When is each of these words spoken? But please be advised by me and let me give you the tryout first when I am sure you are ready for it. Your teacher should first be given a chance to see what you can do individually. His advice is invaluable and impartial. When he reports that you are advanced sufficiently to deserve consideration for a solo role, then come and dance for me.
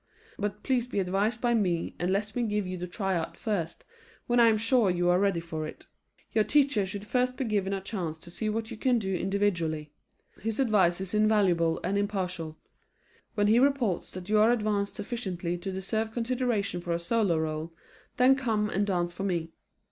But 0.39 0.63
please 0.63 0.87
be 0.87 0.97
advised 0.99 1.41
by 1.41 1.53
me 1.53 1.95
and 1.99 2.11
let 2.11 2.35
me 2.35 2.41
give 2.41 2.65
you 2.65 2.75
the 2.75 2.87
tryout 2.87 3.37
first 3.37 3.83
when 4.25 4.39
I 4.39 4.47
am 4.47 4.57
sure 4.57 4.89
you 4.89 5.09
are 5.09 5.19
ready 5.19 5.39
for 5.39 5.67
it. 5.67 5.85
Your 6.31 6.43
teacher 6.43 6.87
should 6.87 7.05
first 7.05 7.37
be 7.37 7.45
given 7.45 7.71
a 7.71 7.81
chance 7.81 8.17
to 8.17 8.31
see 8.31 8.49
what 8.49 8.71
you 8.71 8.77
can 8.77 8.97
do 8.97 9.13
individually. 9.15 9.91
His 10.41 10.59
advice 10.59 11.01
is 11.01 11.13
invaluable 11.13 11.79
and 11.83 11.99
impartial. 11.99 12.57
When 13.35 13.45
he 13.45 13.59
reports 13.59 14.09
that 14.15 14.27
you 14.27 14.39
are 14.39 14.49
advanced 14.49 14.95
sufficiently 14.95 15.55
to 15.59 15.71
deserve 15.71 16.13
consideration 16.13 16.81
for 16.81 16.93
a 16.93 16.99
solo 16.99 17.37
role, 17.37 17.71
then 18.17 18.35
come 18.35 18.71
and 18.71 18.87
dance 18.87 19.13
for 19.13 19.23
me. 19.23 19.51